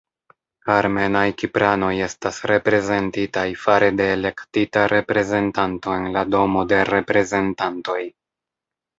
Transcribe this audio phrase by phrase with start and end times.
[0.75, 7.99] Armenaj-kipranoj estas reprezentitaj fare de elektita reprezentanto en la Domo de Reprezentantoj.